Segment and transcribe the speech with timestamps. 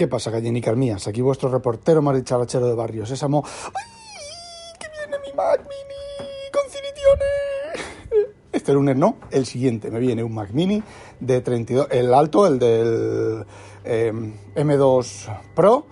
[0.00, 1.06] ¿Qué pasa, gallinicas mías?
[1.08, 3.44] Aquí vuestro reportero marichalachero de barrio Sésamo.
[3.44, 6.62] ¡Ay, que viene mi Mac Mini con!
[8.50, 10.82] Este lunes no, el siguiente me viene un Mac Mini
[11.20, 13.44] de 32, el alto, el del
[13.84, 14.10] eh,
[14.54, 15.84] M2 Pro,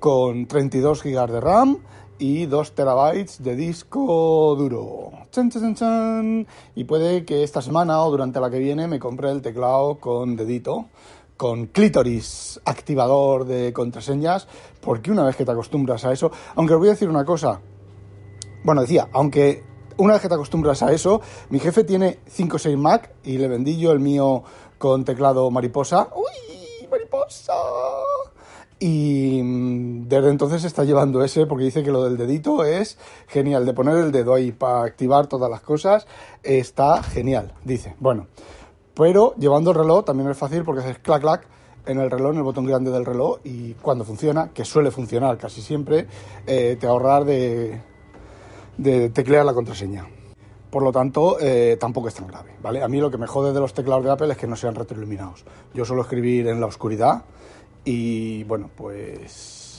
[0.00, 1.78] con 32 GB de RAM
[2.18, 5.10] y 2 terabytes de disco duro.
[5.30, 6.48] Chan, chan, chan.
[6.74, 10.34] Y puede que esta semana o durante la que viene me compre el teclado con
[10.34, 10.86] dedito,
[11.42, 14.46] con clítoris activador de contraseñas,
[14.80, 17.60] porque una vez que te acostumbras a eso, aunque os voy a decir una cosa,
[18.62, 19.64] bueno, decía, aunque
[19.96, 23.38] una vez que te acostumbras a eso, mi jefe tiene 5 o 6 Mac y
[23.38, 24.44] le vendí yo el mío
[24.78, 26.10] con teclado mariposa.
[26.14, 27.54] ¡Uy, mariposa!
[28.78, 33.66] Y mm, desde entonces está llevando ese porque dice que lo del dedito es genial.
[33.66, 36.06] De poner el dedo ahí para activar todas las cosas
[36.44, 37.96] está genial, dice.
[37.98, 38.28] Bueno,
[38.94, 41.46] pero llevando el reloj también es fácil porque haces clac clac
[41.86, 45.36] en el reloj, en el botón grande del reloj y cuando funciona, que suele funcionar
[45.38, 46.06] casi siempre,
[46.46, 47.80] eh, te ahorrar de,
[49.12, 50.06] teclear la contraseña.
[50.70, 52.82] Por lo tanto, eh, tampoco es tan grave, ¿vale?
[52.82, 54.74] A mí lo que me jode de los teclados de Apple es que no sean
[54.74, 55.44] retroiluminados.
[55.74, 57.24] Yo suelo escribir en la oscuridad
[57.84, 59.71] y bueno, pues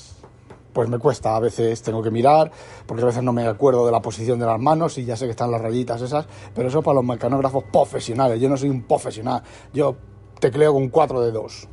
[0.73, 2.51] pues me cuesta, a veces tengo que mirar,
[2.85, 5.25] porque a veces no me acuerdo de la posición de las manos y ya sé
[5.25, 8.83] que están las rayitas esas, pero eso para los mecanógrafos profesionales, yo no soy un
[8.83, 9.95] profesional, yo
[10.39, 11.69] tecleo con cuatro dedos.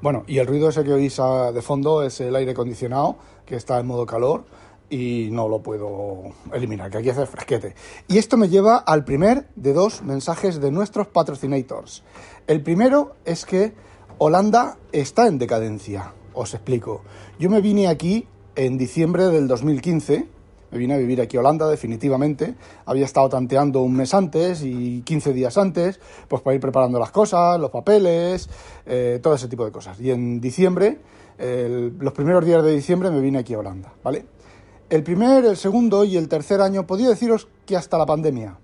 [0.00, 1.20] Bueno, y el ruido ese que oís
[1.52, 4.44] de fondo es el aire acondicionado, que está en modo calor,
[4.88, 7.74] y no lo puedo eliminar, que aquí hace fresquete.
[8.08, 12.04] Y esto me lleva al primer de dos mensajes de nuestros patrocinators.
[12.46, 13.74] El primero es que
[14.18, 16.12] Holanda está en decadencia.
[16.36, 17.00] Os explico.
[17.38, 18.26] Yo me vine aquí
[18.56, 20.28] en diciembre del 2015.
[20.70, 22.54] Me vine a vivir aquí a Holanda definitivamente.
[22.84, 25.98] Había estado tanteando un mes antes y 15 días antes,
[26.28, 28.50] pues para ir preparando las cosas, los papeles,
[28.84, 29.98] eh, todo ese tipo de cosas.
[29.98, 30.98] Y en diciembre,
[31.38, 34.26] el- los primeros días de diciembre me vine aquí a Holanda, ¿vale?
[34.90, 38.58] El primer, el segundo y el tercer año, podía deciros que hasta la pandemia.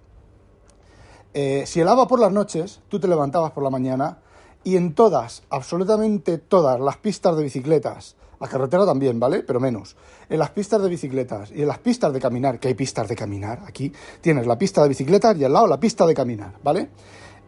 [1.32, 4.18] Eh, si helaba por las noches, tú te levantabas por la mañana
[4.64, 9.42] y en todas, absolutamente todas las pistas de bicicletas, la carretera también, ¿vale?
[9.42, 9.96] Pero menos.
[10.28, 13.14] En las pistas de bicicletas y en las pistas de caminar, que hay pistas de
[13.14, 16.90] caminar, aquí tienes la pista de bicicletas y al lado la pista de caminar, ¿vale?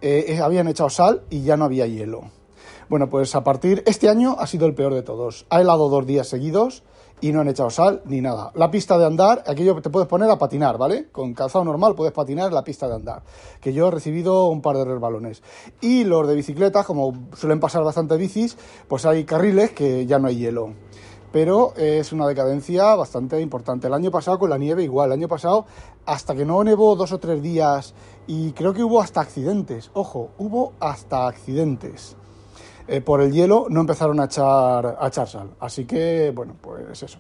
[0.01, 2.31] Eh, eh, habían echado sal y ya no había hielo.
[2.89, 5.47] Bueno, pues a partir, este año ha sido el peor de todos.
[5.51, 6.85] Ha helado dos días seguidos
[7.25, 8.51] y no han echado sal ni nada.
[8.55, 11.09] La pista de andar, aquello te puedes poner a patinar, ¿vale?
[11.11, 13.23] Con calzado normal puedes patinar en la pista de andar.
[13.63, 15.43] Que yo he recibido un par de resbalones.
[15.81, 18.59] Y los de bicicletas, como suelen pasar bastante bicis,
[18.89, 20.75] pues hay carriles que ya no hay hielo.
[21.33, 23.87] Pero es una decadencia bastante importante.
[23.87, 25.07] El año pasado con la nieve igual.
[25.07, 25.65] El año pasado,
[26.05, 27.95] hasta que no nevó dos o tres días,
[28.27, 29.91] y creo que hubo hasta accidentes.
[29.95, 32.19] Ojo, hubo hasta accidentes
[32.87, 35.51] eh, por el hielo no empezaron a echar, a echar sal.
[35.61, 37.19] Así que, bueno, pues eso.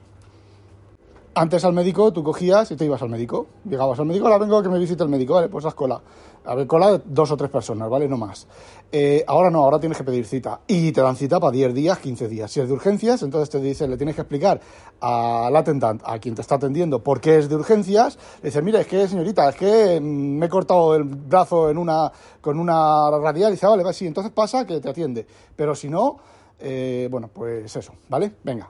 [1.36, 3.48] Antes al médico tú cogías y te ibas al médico.
[3.68, 6.00] Llegabas al médico, ahora vengo a que me visite el médico, vale, pues haz cola.
[6.44, 8.06] A ver, cola dos o tres personas, ¿vale?
[8.06, 8.46] No más.
[8.92, 10.60] Eh, ahora no, ahora tienes que pedir cita.
[10.68, 12.52] Y te dan cita para 10 días, 15 días.
[12.52, 14.60] Si es de urgencias, entonces te dicen, le tienes que explicar
[15.00, 18.16] al atendant, a quien te está atendiendo, por qué es de urgencias.
[18.42, 21.78] Le dices, mira, es que, señorita, es que mm, me he cortado el brazo en
[21.78, 23.50] una, con una radial.
[23.50, 25.26] Y dice, "Ah, vale, vale, sí, entonces pasa que te atiende.
[25.56, 26.18] Pero si no,
[26.60, 28.30] eh, bueno, pues eso, ¿vale?
[28.44, 28.68] Venga.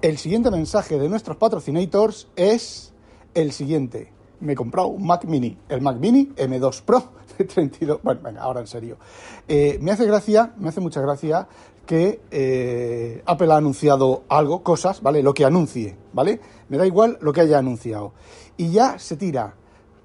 [0.00, 2.92] El siguiente mensaje de nuestros patrocinators es
[3.34, 4.12] el siguiente.
[4.38, 7.02] Me he comprado un Mac Mini, el Mac Mini M2 Pro
[7.38, 8.00] de 32.
[8.04, 8.96] Bueno, venga, ahora en serio.
[9.48, 11.48] Eh, me hace gracia, me hace mucha gracia
[11.84, 15.20] que eh, Apple ha anunciado algo, cosas, ¿vale?
[15.20, 16.40] Lo que anuncie, ¿vale?
[16.68, 18.12] Me da igual lo que haya anunciado.
[18.56, 19.56] Y ya se tira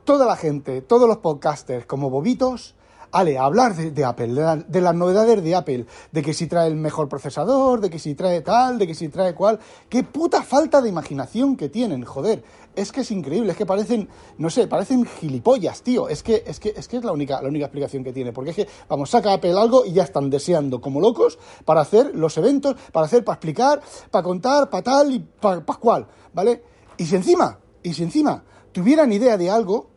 [0.05, 2.73] toda la gente, todos los podcasters como bobitos,
[3.13, 6.75] Ale, hablar de, Apple, de, la- las novedades de Apple, de que si trae el
[6.75, 9.59] mejor procesador, de que si trae tal, de que si trae cual.
[9.87, 12.43] Qué puta falta de imaginación que tienen, joder.
[12.75, 16.09] Es que es increíble, es que parecen, no sé, parecen gilipollas, tío.
[16.09, 18.33] Es que es, que, es, que es la, única, la única explicación que tiene.
[18.33, 22.15] Porque es que, vamos, saca Apple algo y ya están deseando como locos para hacer
[22.15, 26.63] los eventos, para hacer, para explicar, para contar, para tal y para cual, ¿vale?
[26.97, 29.91] Y si encima, y si encima tuvieran idea de algo,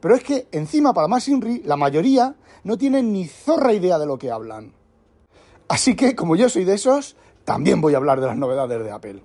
[0.00, 2.34] pero es que encima, para más Inri, la mayoría
[2.64, 4.72] no tienen ni zorra idea de lo que hablan.
[5.68, 8.90] Así que, como yo soy de esos, también voy a hablar de las novedades de
[8.90, 9.22] Apple.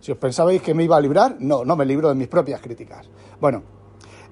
[0.00, 2.60] Si os pensabais que me iba a librar, no, no me libro de mis propias
[2.60, 3.08] críticas.
[3.40, 3.62] Bueno,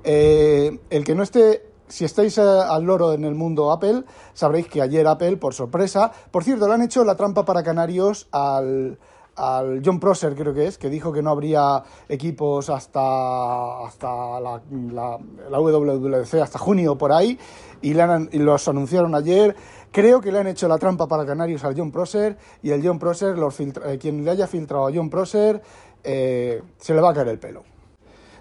[0.02, 4.68] eh, el que no esté si estáis eh, al loro en el mundo Apple, sabréis
[4.68, 8.98] que ayer Apple, por sorpresa, por cierto, le han hecho la trampa para canarios al,
[9.40, 14.60] al John Prosser, creo que es, que dijo que no habría equipos hasta, hasta la,
[14.92, 15.18] la,
[15.50, 17.38] la WWDC, hasta junio por ahí,
[17.80, 19.56] y, le y, los anunciaron ayer.
[19.90, 22.98] Creo que le han hecho la trampa para canarios al John Prosser, y el John
[22.98, 25.62] Prosser, los filtra, eh, quien le haya filtrado a John Prosser,
[26.04, 27.62] eh, se le va a caer el pelo.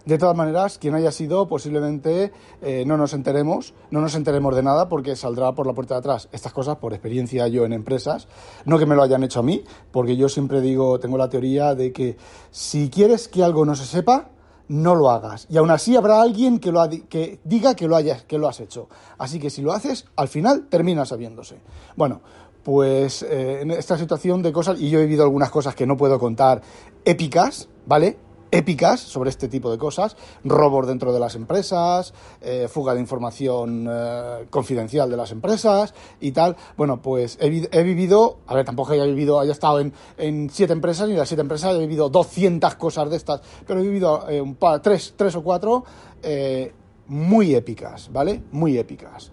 [0.09, 2.31] De todas maneras, quien haya sido, posiblemente
[2.63, 5.99] eh, no nos enteremos, no nos enteremos de nada porque saldrá por la puerta de
[5.99, 6.29] atrás.
[6.31, 8.27] Estas cosas, por experiencia yo en empresas,
[8.65, 11.75] no que me lo hayan hecho a mí, porque yo siempre digo, tengo la teoría
[11.75, 12.17] de que
[12.49, 14.31] si quieres que algo no se sepa,
[14.67, 15.45] no lo hagas.
[15.47, 18.61] Y aún así habrá alguien que, lo que diga que lo, hayas, que lo has
[18.61, 18.89] hecho.
[19.19, 21.61] Así que si lo haces, al final termina sabiéndose.
[21.95, 22.21] Bueno,
[22.63, 25.97] pues eh, en esta situación de cosas, y yo he vivido algunas cosas que no
[25.97, 26.63] puedo contar
[27.05, 28.17] épicas, ¿vale?
[28.51, 33.87] Épicas sobre este tipo de cosas, robos dentro de las empresas, eh, fuga de información
[33.89, 36.55] eh, confidencial de las empresas y tal.
[36.77, 41.09] Bueno, pues he, vivido, a ver, tampoco haya vivido, haya estado en, en, siete empresas
[41.09, 44.55] y las siete empresas he vivido 200 cosas de estas, pero he vivido eh, un
[44.55, 45.83] par, tres, tres o cuatro
[46.23, 46.73] eh,
[47.07, 48.43] muy épicas, ¿vale?
[48.51, 49.31] Muy épicas.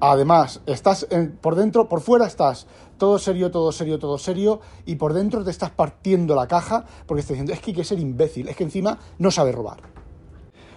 [0.00, 2.66] Además, estás en, por dentro, por fuera estás
[2.98, 7.20] todo serio, todo serio, todo serio, y por dentro te estás partiendo la caja porque
[7.20, 9.78] estás diciendo, es que hay que ser imbécil, es que encima no sabe robar.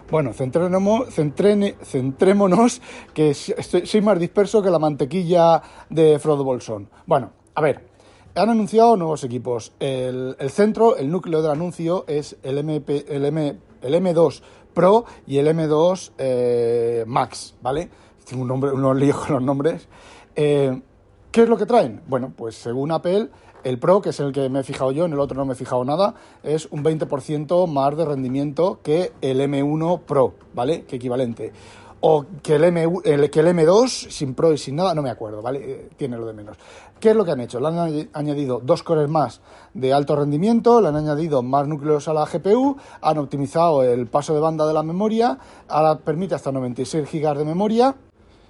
[0.10, 2.82] Bueno, centrémonos, centrémonos
[3.14, 6.90] que estoy, soy más disperso que la mantequilla de Frodo Bolsón.
[7.06, 7.88] Bueno, a ver,
[8.36, 9.72] han anunciado nuevos equipos.
[9.80, 14.42] El, el, centro, el núcleo del anuncio es el, MP, el, M, el M2
[14.74, 17.90] Pro y el M2 eh, Max, ¿vale?
[18.26, 19.88] Tengo un nombre, unos líos con los nombres.
[20.36, 20.82] Eh,
[21.31, 22.01] ¿Qué es lo que traen?
[22.07, 23.30] Bueno, pues según Apple,
[23.63, 25.54] el Pro, que es el que me he fijado yo, en el otro no me
[25.54, 26.13] he fijado nada,
[26.44, 30.83] es un 20% más de rendimiento que el M1 Pro, ¿vale?
[30.83, 31.54] Que equivalente.
[32.01, 35.10] O que el, M, el, que el M2 sin Pro y sin nada, no me
[35.10, 35.60] acuerdo, ¿vale?
[35.63, 36.57] Eh, tiene lo de menos.
[37.00, 37.62] ¿Qué es lo que han hecho?
[37.62, 39.39] Le han añadido dos cores más
[39.74, 44.34] de alto rendimiento, le han añadido más núcleos a la GPU, han optimizado el paso
[44.34, 45.38] de banda de la memoria,
[45.69, 47.95] ahora permite hasta 96 GB de memoria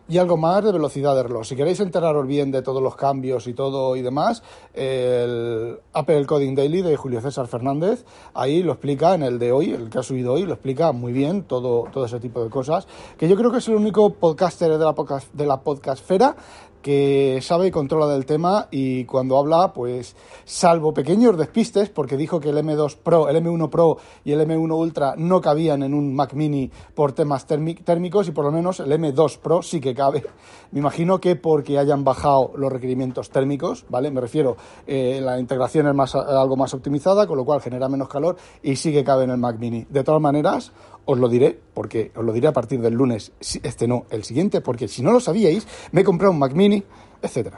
[0.07, 1.45] y algo más de velocidad de reloj.
[1.45, 4.44] Si queréis enteraros bien de todos los cambios y todo y demás,
[4.74, 9.71] el Apple Coding Daily de Julio César Fernández, ahí lo explica en el de hoy,
[9.71, 12.88] el que ha subido hoy, lo explica muy bien todo, todo ese tipo de cosas,
[13.18, 16.36] que yo creo que es el único podcaster de la, podcast, de la podcastfera
[16.81, 22.39] que sabe y controla del tema y cuando habla, pues salvo pequeños despistes, porque dijo
[22.39, 26.13] que el M2 Pro, el M1 Pro y el M1 Ultra no cabían en un
[26.16, 30.24] Mac Mini por temas térmicos y por lo menos el M2 Pro sí que cabe.
[30.72, 34.10] Me imagino que porque hayan bajado los requerimientos térmicos, ¿vale?
[34.12, 34.57] Me refiero,
[34.88, 38.75] eh, la integración es más, algo más optimizada, con lo cual genera menos calor y
[38.75, 39.86] sí que cabe en el Mac Mini.
[39.89, 40.72] De todas maneras,
[41.06, 44.62] os lo diré, porque os lo diré a partir del lunes, este no, el siguiente,
[44.62, 46.84] porque si no lo sabíais, me he comprado un Mac Mini,
[47.22, 47.56] etc.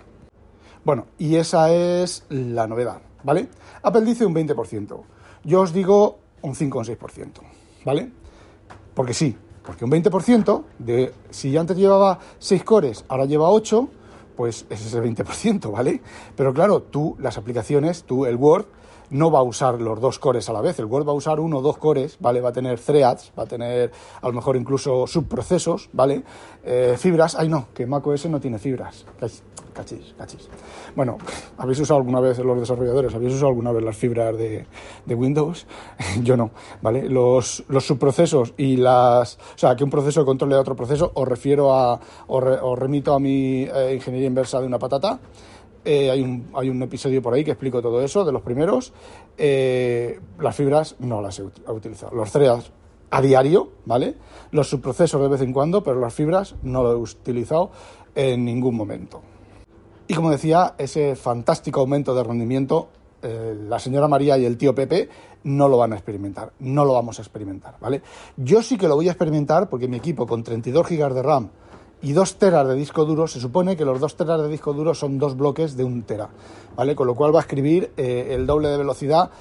[0.84, 3.48] Bueno, y esa es la novedad, ¿vale?
[3.82, 5.02] Apple dice un 20%.
[5.44, 7.30] Yo os digo un 5 o un 6%,
[7.86, 8.12] ¿vale?
[8.94, 13.90] Porque sí, porque un 20%, de, si antes llevaba 6 cores, ahora lleva 8,
[14.36, 16.02] pues ese es el 20%, ¿vale?
[16.36, 18.66] Pero claro, tú, las aplicaciones, tú, el Word,
[19.14, 20.80] no va a usar los dos cores a la vez.
[20.80, 22.42] El Word va a usar uno o dos cores, ¿vale?
[22.42, 23.92] Va a tener threads, va a tener
[24.22, 26.24] a lo mejor incluso subprocesos, ¿vale?
[26.64, 29.06] Eh, fibras, ay no, que macOS no tiene fibras.
[29.74, 30.50] Cachis, cachis.
[30.96, 31.18] Bueno,
[31.58, 33.14] ¿habéis usado alguna vez los desarrolladores?
[33.16, 34.66] ¿Habéis usado alguna vez las fibras de,
[35.08, 35.66] Windows?
[36.24, 36.52] Yo no,
[36.82, 37.10] ¿vale?
[37.10, 39.36] Los, los, subprocesos y las...
[39.36, 42.00] O sea, que un proceso controle a otro proceso, os refiero a...
[42.28, 45.20] os, re, os remito a mi eh, ingeniería inversa de una patata.
[45.86, 48.94] Eh, hay, un, hay, un, episodio por ahí que explico todo eso, de los primeros.
[49.38, 52.16] Eh, las fibras no las he utilizado.
[52.16, 52.72] Los threads
[53.12, 54.16] a diario, ¿vale?
[54.52, 57.72] Los subprocesos de vez en cuando, pero las fibras no lo he utilizado
[58.16, 59.22] en ningún momento.
[60.08, 62.90] Y como decía, ese fantástico aumento de rendimiento,
[63.22, 65.10] eh, la señora María y el tío Pepe
[65.44, 68.02] no lo van a experimentar, no lo vamos a experimentar, ¿vale?
[68.38, 71.50] Yo sí que lo voy a experimentar porque mi equipo con 32 GB de RAM
[72.04, 74.94] y 2 teras de disco duro, se supone que los 2 teras de disco duro
[74.94, 76.30] son dos bloques de un tera,
[76.76, 76.96] ¿vale?
[76.96, 79.32] Con lo cual va a escribir eh, el doble de velocidad,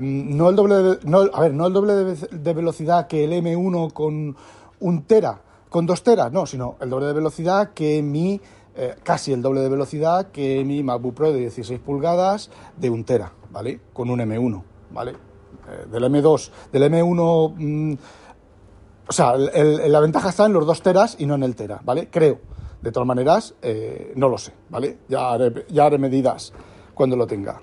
[0.00, 3.32] mm, no el doble de, no, a ver, no el doble de, velocidad que el
[3.32, 4.36] M1 con
[4.78, 8.40] un tera, con 2 teras, no, sino el doble de velocidad que mi,
[8.76, 13.02] eh, casi el doble de velocidad que mi MacBook Pro de 16 pulgadas de un
[13.02, 13.80] tera, ¿vale?
[13.92, 14.62] Con un M1,
[14.92, 15.10] ¿vale?
[15.10, 17.54] Eh, del M2, del M1...
[17.56, 17.94] Mmm,
[19.12, 21.82] o sea, el, la ventaja está en los dos teras y no en el tera,
[21.84, 22.08] ¿vale?
[22.10, 22.38] Creo.
[22.80, 25.00] De todas maneras, eh, no lo sé, ¿vale?
[25.06, 26.54] Ya haré, ya haré medidas
[26.94, 27.60] cuando lo tenga.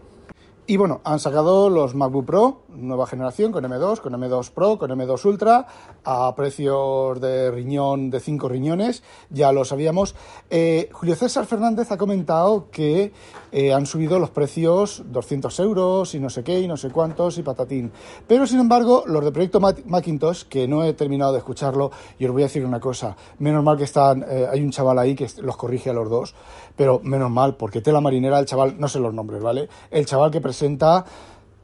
[0.68, 4.92] Y bueno, han sacado los MacBook Pro, nueva generación, con M2, con M2 Pro, con
[4.92, 5.66] M2 Ultra,
[6.04, 10.16] a precios de riñón, de 5 riñones, ya lo sabíamos.
[10.50, 13.12] Eh, Julio César Fernández ha comentado que
[13.52, 17.38] eh, han subido los precios 200 euros y no sé qué, y no sé cuántos,
[17.38, 17.92] y patatín.
[18.28, 22.32] Pero sin embargo, los de Proyecto Macintosh, que no he terminado de escucharlo, y os
[22.32, 25.28] voy a decir una cosa, menos mal que están, eh, hay un chaval ahí que
[25.42, 26.36] los corrige a los dos,
[26.76, 29.68] pero menos mal, porque tela marinera, el chaval, no sé los nombres, ¿vale?
[29.90, 31.06] El chaval que presenta presenta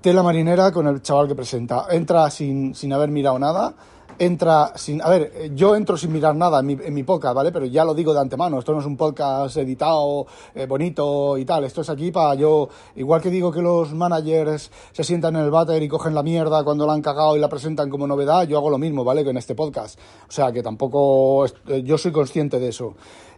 [0.05, 1.87] tela marinera con el chaval que presenta.
[1.89, 3.73] Entra sin, sin haber mirado nada,
[4.19, 5.01] entra sin...
[5.01, 7.51] A ver, yo entro sin mirar nada en mi, en mi podcast, ¿vale?
[7.51, 11.45] Pero ya lo digo de antemano, esto no es un podcast editado, eh, bonito y
[11.45, 12.69] tal, esto es aquí para yo...
[12.97, 16.63] Igual que digo que los managers se sientan en el váter y cogen la mierda
[16.63, 19.23] cuando la han cagado y la presentan como novedad, yo hago lo mismo, ¿vale?
[19.23, 19.99] Que en este podcast.
[20.29, 21.47] O sea, que tampoco...
[21.83, 22.93] Yo soy consciente de eso.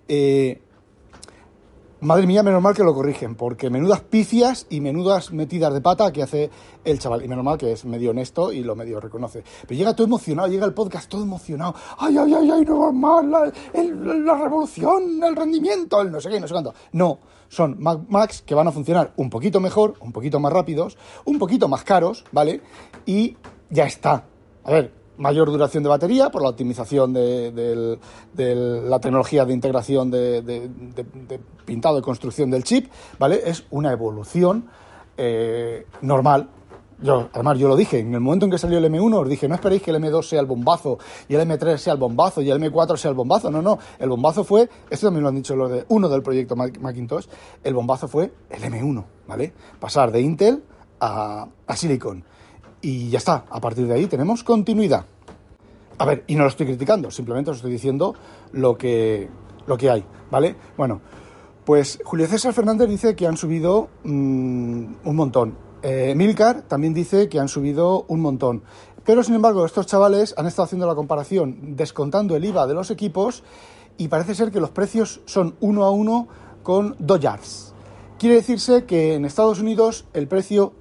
[0.06, 0.67] Eh,
[2.00, 6.12] Madre mía, menos mal que lo corrigen, porque menudas picias y menudas metidas de pata
[6.12, 6.52] que hace
[6.86, 7.26] el chaval.
[7.26, 9.44] Y menos mal que es medio honesto y lo medio reconoce.
[9.68, 11.74] Pero llega todo emocionado, llega el podcast todo emocionado.
[11.98, 13.26] ¡Ay, ay, ay, ay, no más!
[13.26, 16.76] La, la revolución, el rendimiento, el no sé qué, no sé cuánto.
[16.92, 17.18] No,
[17.50, 21.68] son Max que van a funcionar un poquito mejor, un poquito más rápidos, un poquito
[21.68, 22.62] más caros, ¿vale?
[23.08, 23.38] Y
[23.72, 24.24] ya está.
[24.64, 28.00] A ver, mayor duración de batería por la optimización de,
[28.36, 30.70] la tecnología de integración de,
[31.66, 33.42] pintado y construcción del chip, ¿vale?
[33.46, 34.66] Es una evolución
[35.18, 36.50] eh, normal.
[37.00, 39.48] Yo, además, yo lo dije, en el momento en que salió el M1 os dije,
[39.48, 40.98] no esperéis que el M2 sea el bombazo
[41.30, 43.52] y el M3 sea el bombazo y el M4 sea el bombazo.
[43.52, 46.56] No, no, el bombazo fue, esto también lo han dicho los de uno del proyecto
[46.56, 47.28] Macintosh,
[47.64, 49.54] el bombazo fue el M1, ¿vale?
[49.80, 50.64] Pasar de Intel
[51.00, 52.24] a, a Silicon
[52.82, 55.06] y ya está, a partir de ahí tenemos continuidad.
[55.98, 58.14] A ver, y no lo estoy criticando, simplemente os estoy diciendo
[58.52, 59.30] lo que,
[59.66, 60.56] lo que hay, ¿vale?
[60.78, 61.02] Bueno,
[61.66, 65.58] pues Julio César Fernández dice que han subido mm, un montón.
[65.82, 68.64] Eh, Milcar también dice que han subido un montón.
[69.06, 72.92] Pero sin embargo, estos chavales han estado haciendo la comparación descontando el IVA de los
[72.92, 73.44] equipos
[73.98, 76.28] y parece ser que los precios son uno a uno
[76.62, 77.74] con Dodgers.
[78.20, 80.74] Quiere decirse que en Estados Unidos el precio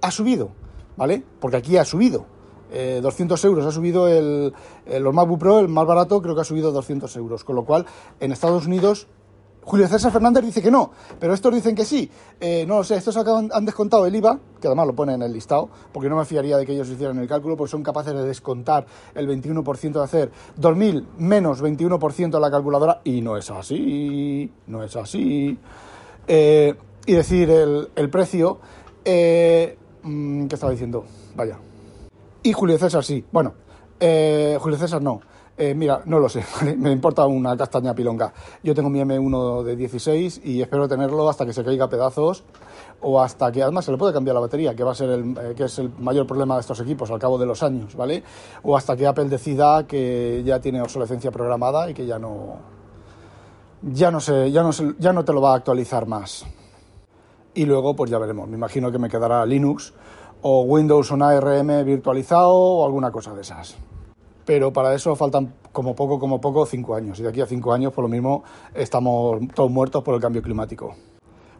[0.00, 0.50] ha subido,
[0.96, 1.22] ¿vale?
[1.40, 2.26] Porque aquí ha subido.
[2.72, 4.54] 200 eh, euros ha subido el,
[4.86, 7.44] los MacBook Pro, el más barato creo que ha subido 200 euros.
[7.44, 7.84] Con lo cual,
[8.18, 9.08] en Estados Unidos,
[9.64, 12.10] Julio César Fernández dice que no, pero estos dicen que sí.
[12.40, 15.32] Eh, no lo sé, estos han descontado el IVA, que además lo pone en el
[15.32, 18.24] listado, porque no me fiaría de que ellos hicieran el cálculo, porque son capaces de
[18.24, 24.50] descontar el 21% de hacer 2.000 menos 21% a la calculadora, y no es así,
[24.66, 25.56] no es así.
[26.26, 26.74] Eh,
[27.06, 28.58] y decir el, el precio,
[30.02, 31.04] mm, ¿qué estaba diciendo?
[31.34, 31.58] Vaya.
[32.42, 33.24] Y Julio César sí.
[33.30, 33.54] Bueno,
[34.00, 35.20] eh, Julio César no.
[35.56, 36.42] Eh, mira, no lo sé,
[36.78, 38.32] me importa una castaña pilonga.
[38.62, 42.42] Yo tengo mi M1 de 16 y espero tenerlo hasta que se caiga a pedazos
[43.02, 45.36] o hasta que además se le puede cambiar la batería, que va a ser el,
[45.38, 48.22] eh, que es el mayor problema de estos equipos al cabo de los años, ¿vale?
[48.62, 52.56] O hasta que Apple decida que ya tiene obsolescencia programada y que ya no
[53.82, 56.46] ya no sé, ya no ya no te lo va a actualizar más.
[57.54, 59.92] Y luego pues ya veremos, me imagino que me quedará Linux
[60.42, 63.76] o Windows on ARM virtualizado o alguna cosa de esas.
[64.44, 67.18] Pero para eso faltan como poco, como poco, cinco años.
[67.20, 68.42] Y de aquí a cinco años, por lo mismo,
[68.74, 70.94] estamos todos muertos por el cambio climático.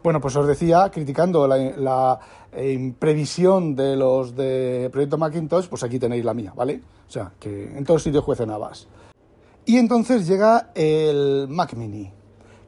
[0.03, 2.19] Bueno, pues os decía, criticando la,
[2.51, 6.81] eh, previsión de los de Proyecto Macintosh, pues aquí tenéis la mía, ¿vale?
[7.07, 8.87] O sea, que en todos sitios juecen habas.
[9.65, 12.11] Y entonces llega el Mac Mini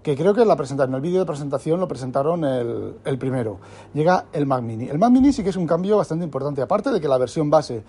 [0.06, 3.58] que creo que la presentaron, en el vídeo de presentación lo presentaron el, primero.
[3.92, 4.88] Llega el Mac Mini.
[4.88, 7.50] El Mac Mini sí que es un cambio bastante importante, aparte de que la versión
[7.50, 7.84] base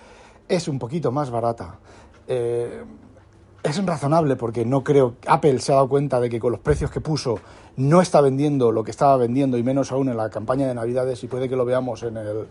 [0.49, 1.79] es un poquito más barata.
[2.27, 2.83] Eh,
[3.63, 6.91] es razonable porque no creo Apple se ha dado cuenta de que con los precios
[6.91, 7.39] que puso
[7.77, 11.23] no está vendiendo lo que estaba vendiendo y menos aún en la campaña de Navidades
[11.23, 12.47] y puede que lo veamos en el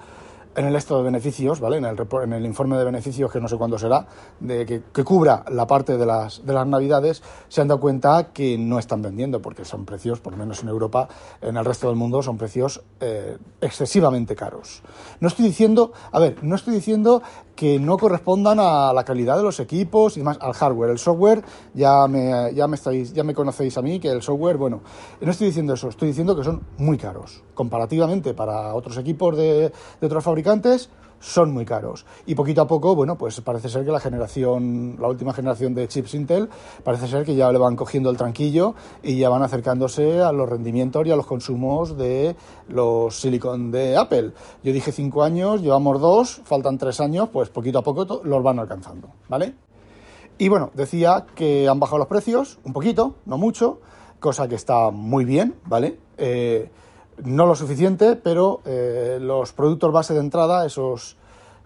[0.55, 1.77] en el estado de beneficios, ¿vale?
[1.77, 4.05] En el, en el informe de beneficios, que no sé cuándo será,
[4.39, 8.57] de que, cubra la parte de las, de las navidades, se han dado cuenta que
[8.57, 11.07] no están vendiendo, porque son precios, por lo menos en Europa,
[11.41, 14.81] en el resto del mundo, son precios eh, excesivamente caros.
[15.19, 17.21] No estoy diciendo, a ver, no estoy diciendo
[17.55, 20.91] que no correspondan a la calidad de los equipos y más al hardware.
[20.91, 21.43] El software,
[21.73, 24.81] ya me, ya me estáis, ya me conocéis a mí, que el software, bueno,
[25.21, 29.71] no estoy diciendo eso, estoy diciendo que son muy caros, comparativamente para otros equipos de,
[30.01, 32.05] de otros fabricantes, son muy caros.
[32.25, 35.87] Y poquito a poco, bueno, pues parece ser que la generación, la última generación de
[35.87, 36.49] chips Intel,
[36.83, 40.49] parece ser que ya le van cogiendo el tranquillo y ya van acercándose a los
[40.49, 42.35] rendimientos y a los consumos de
[42.69, 44.31] los silicon de Apple.
[44.63, 48.59] Yo dije cinco años, llevamos dos, faltan tres años, pues poquito a poco los van
[48.59, 49.55] alcanzando, ¿vale?
[50.37, 53.79] Y bueno, decía que han bajado los precios, un poquito, no mucho,
[54.19, 55.97] cosa que está muy bien, ¿vale?
[56.17, 56.69] Eh,
[57.23, 61.15] No lo suficiente, pero eh, los productos base de entrada, esos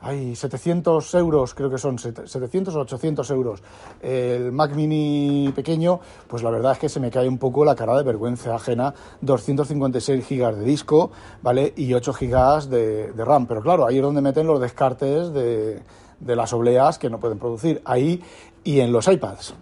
[0.02, 3.62] hay 700 euros, creo que son 700 o 800 euros.
[4.02, 7.76] El Mac Mini pequeño, pues la verdad es que se me cae un poco la
[7.76, 8.94] cara de vergüenza ajena.
[9.22, 11.74] 256 gigas de disco, ¿vale?
[11.76, 13.46] Y 8 gigas de, RAM.
[13.48, 15.82] Pero claro, ahí es donde meten los descartes de,
[16.20, 17.82] de las obleas que no pueden producir.
[17.84, 18.24] Ahí
[18.64, 19.54] y en los iPads.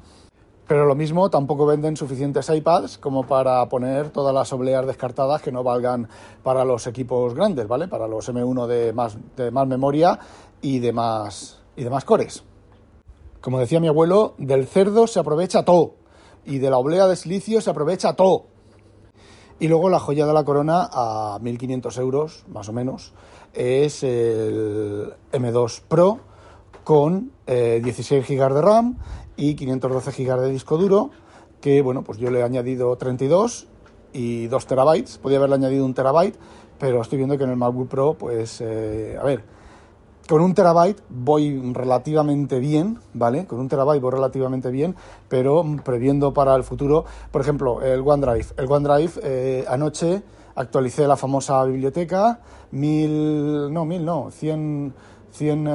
[0.67, 5.51] Pero lo mismo, tampoco venden suficientes iPads como para poner todas las obleas descartadas que
[5.51, 6.09] no valgan
[6.43, 7.87] para los equipos grandes, ¿vale?
[7.87, 10.19] Para los M1 de más, de más memoria
[10.61, 12.43] y de más, y de más cores.
[13.39, 15.93] Como decía mi abuelo, del cerdo se aprovecha todo
[16.45, 18.47] y de la oblea de silicio se aprovecha todo.
[19.59, 23.13] Y luego la joya de la corona a 1.500 euros, más o menos,
[23.53, 26.19] es el M2 Pro
[26.87, 28.97] con 16 eh, GB de RAM
[29.35, 31.09] y 512 GB de disco duro,
[31.59, 33.67] que bueno, pues yo le he añadido 32
[34.13, 36.39] y 2 terabytes, podía haberle añadido un terabyte,
[36.79, 39.43] pero estoy viendo que en el MacBook Pro, pues, eh, a ver,
[40.29, 43.45] con un terabyte voy relativamente bien, ¿vale?
[43.47, 44.95] Con un terabyte voy relativamente bien,
[45.27, 48.47] pero previendo para el futuro, por ejemplo, el OneDrive.
[48.55, 50.23] El OneDrive, eh, anoche
[50.55, 52.39] actualicé la famosa biblioteca,
[52.71, 54.93] mil, no, mil no, 100,
[55.31, 55.67] 100,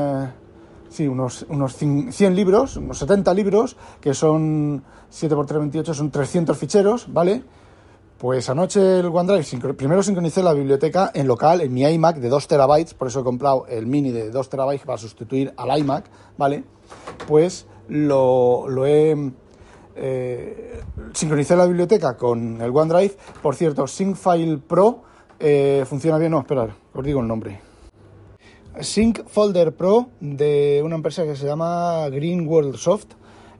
[0.92, 6.11] sí, unos, unos 100 libros, unos 70 libros, que son 7 x 3, 28, son
[6.11, 7.42] 300 ficheros, ¿vale?
[8.18, 12.46] Pues anoche el OneDrive, primero sincronicé la biblioteca en local, en mi iMac de 2
[12.46, 16.04] terabytes, por eso he comprado el mini de 2 terabytes para sustituir al iMac,
[16.38, 16.64] ¿vale?
[17.26, 19.32] Pues lo, lo he...
[19.94, 20.80] Eh,
[21.12, 23.14] sincronicé la biblioteca con el OneDrive.
[23.42, 25.02] Por cierto, SyncFile Pro
[25.38, 26.30] eh, funciona bien.
[26.30, 27.72] No, esperar, os digo el nombre.
[28.81, 33.09] Sync Folder Pro de una empresa que se llama Green World Soft.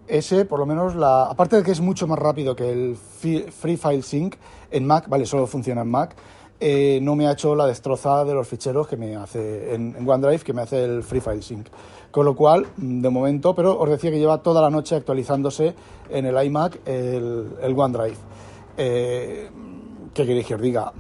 [0.09, 3.77] Ese, por lo menos, la, aparte de que es mucho más rápido que el Free
[3.77, 4.37] File Sync
[4.71, 6.17] en Mac, vale, solo funciona en Mac,
[6.61, 10.41] eh, no me ha hecho la destrozada de los ficheros que me hace en, OneDrive,
[10.41, 11.69] que me hace el Free File Sync.
[12.11, 15.75] Con lo cual, de momento, pero os decía que lleva toda la noche actualizándose
[16.09, 18.17] en el iMac el, OneDrive.
[18.77, 19.51] Eh,
[20.15, 20.93] ¿Qué queréis que os diga?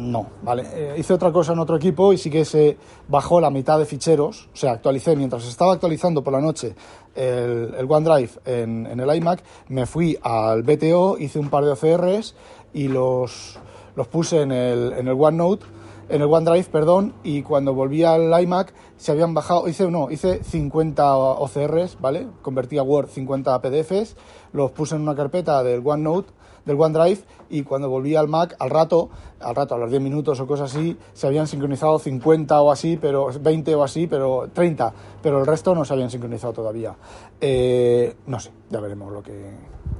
[0.00, 0.64] No, ¿vale?
[0.72, 3.84] Eh, hice otra cosa en otro equipo y sí que se bajó la mitad de
[3.84, 6.74] ficheros, o sea, actualicé mientras estaba actualizando por la noche
[7.14, 12.34] el, OneDrive en, el iMac, me fui al BTO, hice un par de OCRs
[12.72, 13.58] y los,
[13.94, 15.66] los puse en el, en el OneNote,
[16.08, 20.42] en el OneDrive, perdón, y cuando volví al iMac se habían bajado, hice no, hice
[20.42, 22.26] 50 OCRs, ¿vale?
[22.42, 24.16] Convertí a Word 50 PDFs,
[24.52, 26.32] los puse en una carpeta del OneNote
[26.70, 30.38] del OneDrive y cuando volví al Mac, al rato, al rato, a los 10 minutos
[30.40, 34.92] o cosas así, se habían sincronizado 50 o así, pero 20 o así, pero 30,
[35.22, 36.94] pero el resto no se habían sincronizado todavía.
[37.40, 39.50] Eh, no sé, ya veremos lo que,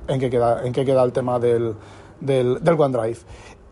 [0.07, 1.75] en qué queda, en qué queda el tema del,
[2.21, 3.19] del, OneDrive.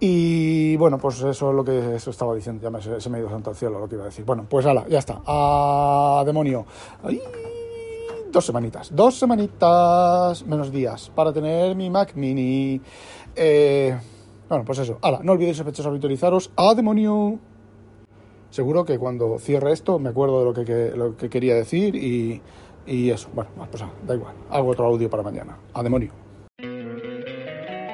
[0.00, 3.20] Y bueno, pues eso es lo que eso estaba diciendo, ya me, se me ha
[3.20, 4.24] ido santo al cielo lo que iba a decir.
[4.24, 5.20] Bueno, pues ala, ya está.
[5.24, 6.66] ¡A demonio!
[8.30, 12.80] Dos semanitas, dos semanitas menos días para tener mi Mac Mini.
[13.34, 13.96] Eh,
[14.48, 14.98] bueno, pues eso.
[15.02, 16.50] Ahora, no olvidéis sospechosos habitualizaros.
[16.56, 17.38] ¡A demonio!
[18.50, 22.40] Seguro que cuando cierre esto me acuerdo de lo que, lo que quería decir y,
[22.86, 23.28] y eso.
[23.34, 24.34] Bueno, pues da igual.
[24.50, 25.58] Hago otro audio para mañana.
[25.74, 26.12] ¡A demonio!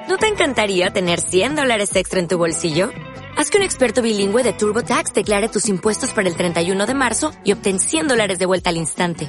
[0.09, 2.90] ¿No te encantaría tener 100 dólares extra en tu bolsillo?
[3.37, 7.33] Haz que un experto bilingüe de TurboTax declare tus impuestos para el 31 de marzo
[7.42, 9.29] y obtén 100 dólares de vuelta al instante.